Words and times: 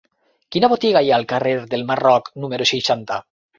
Quina 0.55 0.69
botiga 0.73 1.03
hi 1.03 1.11
ha 1.11 1.19
al 1.21 1.27
carrer 1.35 1.53
del 1.75 1.85
Marroc 1.93 2.33
número 2.47 2.71
seixanta? 2.75 3.23